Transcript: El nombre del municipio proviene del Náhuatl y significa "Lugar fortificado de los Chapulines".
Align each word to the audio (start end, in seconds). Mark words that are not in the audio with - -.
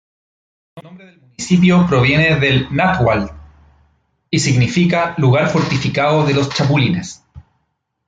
El 0.77 0.83
nombre 0.83 1.05
del 1.05 1.21
municipio 1.21 1.85
proviene 1.87 2.39
del 2.39 2.75
Náhuatl 2.75 3.31
y 4.31 4.39
significa 4.39 5.13
"Lugar 5.19 5.47
fortificado 5.49 6.25
de 6.25 6.33
los 6.33 6.49
Chapulines". 6.49 7.21